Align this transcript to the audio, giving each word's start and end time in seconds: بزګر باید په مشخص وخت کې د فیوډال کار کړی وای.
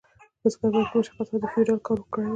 بزګر 0.41 0.69
باید 0.73 0.87
په 0.91 0.95
مشخص 0.99 1.15
وخت 1.19 1.29
کې 1.31 1.37
د 1.41 1.45
فیوډال 1.51 1.79
کار 1.87 1.99
کړی 2.11 2.23
وای. 2.25 2.29